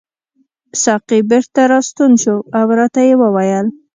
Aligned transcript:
ساقي 0.83 1.19
بیرته 1.29 1.61
راستون 1.71 2.11
شو 2.23 2.37
او 2.57 2.67
راته 2.79 3.01
یې 3.07 3.15
وویل. 3.21 3.67